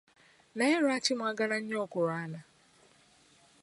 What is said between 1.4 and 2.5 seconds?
nnyo okulwana?